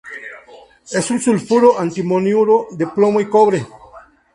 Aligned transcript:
Es 0.91 1.11
un 1.11 1.19
sulfuro-antimoniuro 1.19 2.69
de 2.71 2.87
plomo 2.87 3.19
y 3.21 3.29
cobre. 3.29 3.67